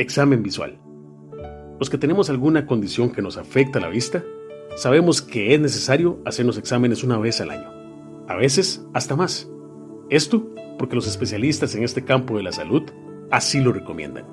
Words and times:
Examen 0.00 0.42
visual. 0.42 0.80
Los 1.78 1.90
que 1.90 1.98
tenemos 1.98 2.30
alguna 2.30 2.66
condición 2.66 3.10
que 3.10 3.20
nos 3.20 3.36
afecta 3.36 3.80
la 3.80 3.90
vista, 3.90 4.24
sabemos 4.74 5.20
que 5.20 5.52
es 5.54 5.60
necesario 5.60 6.20
hacernos 6.24 6.56
exámenes 6.56 7.04
una 7.04 7.18
vez 7.18 7.42
al 7.42 7.50
año, 7.50 7.70
a 8.26 8.34
veces 8.34 8.82
hasta 8.94 9.14
más. 9.14 9.50
Esto 10.08 10.54
porque 10.78 10.96
los 10.96 11.06
especialistas 11.06 11.74
en 11.74 11.82
este 11.82 12.02
campo 12.02 12.38
de 12.38 12.42
la 12.42 12.52
salud 12.52 12.82
así 13.30 13.60
lo 13.60 13.72
recomiendan. 13.72 14.24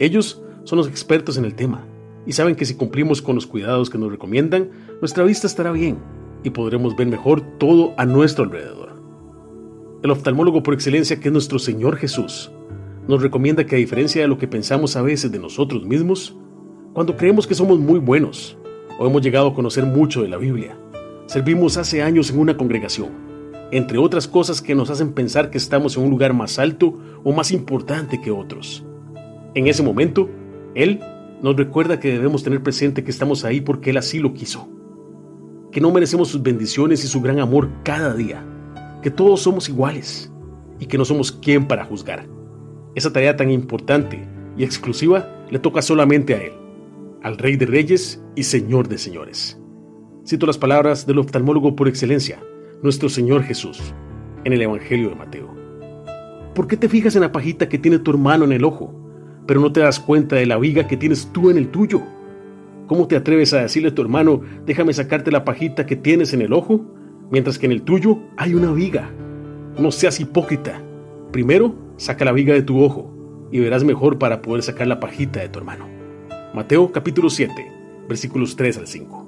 Ellos 0.00 0.42
son 0.64 0.78
los 0.78 0.88
expertos 0.88 1.36
en 1.36 1.44
el 1.44 1.54
tema 1.54 1.86
y 2.26 2.32
saben 2.32 2.56
que 2.56 2.64
si 2.64 2.74
cumplimos 2.74 3.22
con 3.22 3.36
los 3.36 3.46
cuidados 3.46 3.90
que 3.90 3.98
nos 3.98 4.10
recomiendan, 4.10 4.70
nuestra 5.00 5.22
vista 5.22 5.46
estará 5.46 5.70
bien 5.70 5.98
y 6.42 6.50
podremos 6.50 6.96
ver 6.96 7.06
mejor 7.06 7.42
todo 7.58 7.94
a 7.96 8.06
nuestro 8.06 8.42
alrededor. 8.42 9.00
El 10.02 10.10
oftalmólogo 10.10 10.64
por 10.64 10.74
excelencia 10.74 11.20
que 11.20 11.28
es 11.28 11.32
nuestro 11.32 11.60
Señor 11.60 11.96
Jesús 11.96 12.50
nos 13.10 13.22
recomienda 13.22 13.66
que 13.66 13.74
a 13.74 13.78
diferencia 13.78 14.22
de 14.22 14.28
lo 14.28 14.38
que 14.38 14.46
pensamos 14.46 14.96
a 14.96 15.02
veces 15.02 15.32
de 15.32 15.38
nosotros 15.38 15.84
mismos, 15.84 16.36
cuando 16.92 17.16
creemos 17.16 17.46
que 17.46 17.56
somos 17.56 17.78
muy 17.78 17.98
buenos 17.98 18.56
o 18.98 19.06
hemos 19.06 19.20
llegado 19.20 19.48
a 19.48 19.54
conocer 19.54 19.84
mucho 19.84 20.22
de 20.22 20.28
la 20.28 20.36
Biblia, 20.36 20.78
servimos 21.26 21.76
hace 21.76 22.02
años 22.02 22.30
en 22.30 22.38
una 22.38 22.56
congregación, 22.56 23.08
entre 23.72 23.98
otras 23.98 24.28
cosas 24.28 24.62
que 24.62 24.76
nos 24.76 24.90
hacen 24.90 25.12
pensar 25.12 25.50
que 25.50 25.58
estamos 25.58 25.96
en 25.96 26.04
un 26.04 26.10
lugar 26.10 26.32
más 26.34 26.58
alto 26.60 26.98
o 27.24 27.32
más 27.32 27.50
importante 27.50 28.20
que 28.20 28.30
otros. 28.30 28.84
En 29.54 29.66
ese 29.66 29.82
momento, 29.82 30.30
Él 30.76 31.00
nos 31.42 31.56
recuerda 31.56 31.98
que 31.98 32.12
debemos 32.12 32.44
tener 32.44 32.62
presente 32.62 33.02
que 33.02 33.10
estamos 33.10 33.44
ahí 33.44 33.60
porque 33.60 33.90
Él 33.90 33.96
así 33.96 34.20
lo 34.20 34.34
quiso, 34.34 34.68
que 35.72 35.80
no 35.80 35.90
merecemos 35.90 36.28
sus 36.28 36.42
bendiciones 36.42 37.04
y 37.04 37.08
su 37.08 37.20
gran 37.20 37.40
amor 37.40 37.70
cada 37.82 38.14
día, 38.14 38.44
que 39.02 39.10
todos 39.10 39.40
somos 39.40 39.68
iguales 39.68 40.32
y 40.78 40.86
que 40.86 40.96
no 40.96 41.04
somos 41.04 41.32
quien 41.32 41.66
para 41.66 41.84
juzgar. 41.84 42.39
Esa 42.94 43.12
tarea 43.12 43.36
tan 43.36 43.50
importante 43.50 44.26
y 44.56 44.64
exclusiva 44.64 45.46
le 45.50 45.58
toca 45.58 45.80
solamente 45.80 46.34
a 46.34 46.42
Él, 46.42 46.52
al 47.22 47.38
Rey 47.38 47.56
de 47.56 47.66
Reyes 47.66 48.22
y 48.34 48.42
Señor 48.42 48.88
de 48.88 48.98
Señores. 48.98 49.60
Cito 50.26 50.46
las 50.46 50.58
palabras 50.58 51.06
del 51.06 51.18
oftalmólogo 51.18 51.76
por 51.76 51.88
excelencia, 51.88 52.42
nuestro 52.82 53.08
Señor 53.08 53.44
Jesús, 53.44 53.94
en 54.44 54.52
el 54.52 54.62
Evangelio 54.62 55.08
de 55.08 55.14
Mateo. 55.14 55.54
¿Por 56.54 56.66
qué 56.66 56.76
te 56.76 56.88
fijas 56.88 57.14
en 57.14 57.22
la 57.22 57.32
pajita 57.32 57.68
que 57.68 57.78
tiene 57.78 58.00
tu 58.00 58.10
hermano 58.10 58.44
en 58.44 58.52
el 58.52 58.64
ojo, 58.64 58.92
pero 59.46 59.60
no 59.60 59.72
te 59.72 59.80
das 59.80 60.00
cuenta 60.00 60.36
de 60.36 60.46
la 60.46 60.58
viga 60.58 60.88
que 60.88 60.96
tienes 60.96 61.30
tú 61.32 61.48
en 61.50 61.58
el 61.58 61.70
tuyo? 61.70 62.02
¿Cómo 62.88 63.06
te 63.06 63.14
atreves 63.14 63.52
a 63.54 63.62
decirle 63.62 63.90
a 63.90 63.94
tu 63.94 64.02
hermano, 64.02 64.40
déjame 64.66 64.92
sacarte 64.92 65.30
la 65.30 65.44
pajita 65.44 65.86
que 65.86 65.94
tienes 65.94 66.32
en 66.32 66.42
el 66.42 66.52
ojo, 66.52 66.84
mientras 67.30 67.56
que 67.56 67.66
en 67.66 67.72
el 67.72 67.82
tuyo 67.82 68.18
hay 68.36 68.54
una 68.54 68.72
viga? 68.72 69.10
No 69.78 69.92
seas 69.92 70.18
hipócrita. 70.18 70.82
Primero, 71.30 71.74
saca 72.00 72.24
la 72.24 72.32
viga 72.32 72.54
de 72.54 72.62
tu 72.62 72.82
ojo 72.82 73.12
y 73.52 73.60
verás 73.60 73.84
mejor 73.84 74.18
para 74.18 74.40
poder 74.40 74.62
sacar 74.62 74.86
la 74.86 75.00
pajita 75.00 75.40
de 75.40 75.50
tu 75.50 75.58
hermano. 75.58 75.86
Mateo 76.54 76.90
capítulo 76.92 77.28
7, 77.28 77.52
versículos 78.08 78.56
3 78.56 78.78
al 78.78 78.86
5. 78.86 79.19